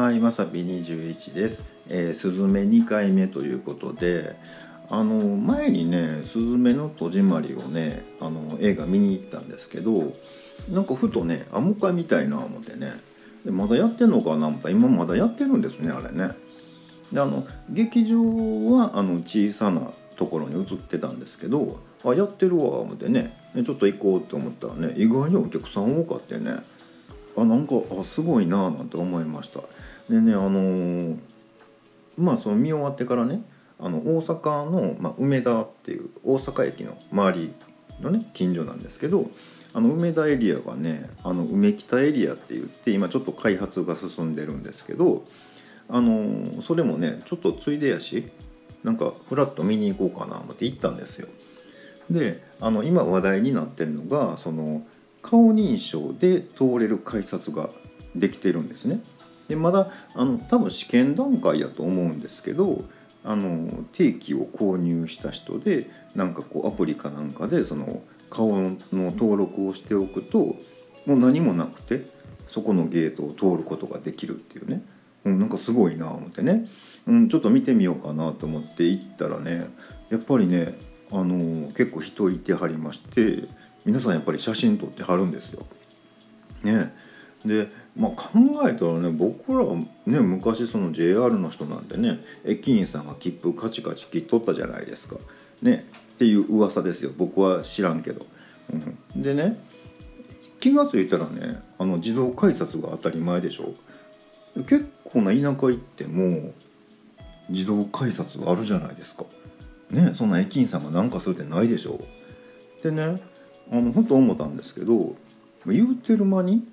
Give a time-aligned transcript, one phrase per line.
[0.00, 1.62] はい、まさぴ21です。
[1.90, 4.34] えー、スズメ2回目ということで、
[4.88, 10.14] あの前にね、スズメの戸締まりをね、あの映画見に行ったんですけど、
[10.70, 12.94] なんかふとね、あもう一回見たいな思ってね、
[13.44, 16.30] でまだやってんのかな思ったら今まだやってるんですね、あれね。
[17.12, 18.22] で、あの劇場
[18.70, 26.60] はあの小さなところに映ってたんですけど、あやってるわ思ってね、ちょっと行こうと思ったらね、意外にお客さん多かってね。
[27.36, 29.60] あなんかあすごいなあなんて思いました。
[30.08, 31.16] でねあのー
[32.18, 33.42] まあその見終わってからね
[33.78, 37.52] あの大阪の、まあ、梅田っていう大阪駅の周り
[38.00, 39.30] のね近所なんですけど
[39.72, 45.24] あの梅田エリアがねあの梅北エリアって言って今ちょっと開発が進んでるんですけど
[45.88, 48.28] あのーそれもねちょっとついでやし
[48.82, 51.28] なんかフラッと見に行こうかな思って行ったんですよ。
[52.10, 54.82] であの今話題になってるのがその
[55.22, 57.70] 顔認証で通れる改札が
[58.14, 59.00] できてるんですね。
[59.48, 62.84] でまだあの多分試験段階やと思うんですけど
[63.24, 70.38] あの定期を購入した人でなんかこうアプリかなんかでその顔の登録をしておくと
[71.04, 72.06] もう何もなくて
[72.46, 74.82] そこのゲートを通ることができるっていうね、
[75.24, 76.66] うん、なんかすごいなあ思ってね、
[77.06, 79.66] うん、ちょっと見てみようかなと思って行ったらね
[80.10, 80.78] やっぱりね
[81.12, 83.48] あの結構人いてはりまして
[83.84, 85.64] 皆さんやっぱり写真撮ってはるんですよ。
[86.62, 86.94] ね
[87.44, 89.64] で、まあ、考えたらね僕ら
[90.06, 95.16] ね昔その JR の人なんてね駅員さんが切符カチカチ切っとったじゃないですか。
[95.62, 98.26] ねっていう噂ですよ僕は知らんけど。
[98.72, 99.58] うん、でね
[100.60, 103.74] 気が付いたらねあの自動改札が当たり前でしょ。
[104.64, 106.52] 結構な田舎行っても
[107.48, 109.24] 自動改札あるじゃないですか。
[109.90, 112.00] ねそんな駅員さんが何かするってないでしょ。
[112.82, 113.20] でね
[113.70, 115.14] あの本当思ったんですけど
[115.66, 116.66] 言うてる間に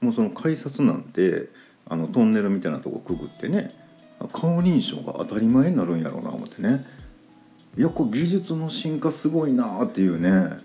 [0.00, 1.48] もうその改札なんて
[1.86, 3.74] あのトンネルみたいなとこくぐってね
[4.32, 6.84] 顔認証が当たり前になるんやろうな思ってね。
[7.76, 10.58] いやこれ技術の進化すごいなっていうね。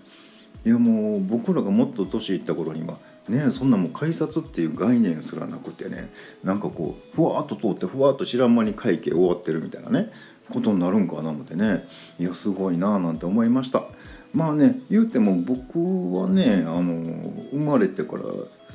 [0.66, 2.98] いやもう僕らがもっと年いった頃には
[3.28, 6.10] ねそんなもう改札っていう概念すらなくてね
[6.42, 10.10] なんかこうふわっと通ってふわっと知らん間に会計終わってるみたいなね
[10.50, 11.86] ことになるんかな思ってね。
[12.18, 13.84] いやすごいななんて思いました。
[14.34, 15.78] まあね言うても僕
[16.14, 16.92] はねあの
[17.50, 18.24] 生まれてから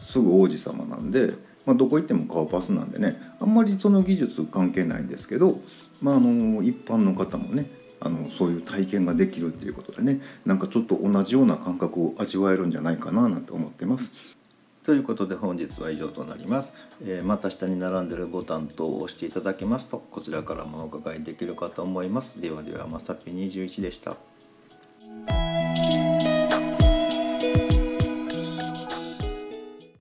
[0.01, 1.33] すぐ王子様なんで、
[1.65, 5.59] まあ、どこ行っても顔パスなんでねあんまりその技術関係ないんですけど、
[6.01, 7.69] まあ、あの一般の方もね
[7.99, 14.37] あのそういう体験ができるっていうことでねなんかちょっと同じような感覚を味わえるんじゃないかななんて思ってます。
[14.85, 22.41] ということで本日は以上となります、えーまた下に並んでるボタン等を押していただけますとこちらからもお伺いできるかと思います。
[22.41, 24.15] ではではまさぴ21でした。